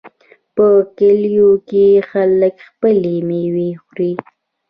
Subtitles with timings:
[0.55, 4.11] په کلیو کې خلک خپلې میوې خوري.